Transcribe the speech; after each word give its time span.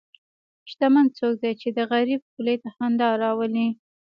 شتمن 0.69 1.05
څوک 1.17 1.33
دی 1.43 1.51
چې 1.61 1.67
د 1.77 1.79
غریب 1.91 2.21
خولې 2.31 2.55
ته 2.61 2.69
خندا 2.75 3.09
راولي. 3.23 3.67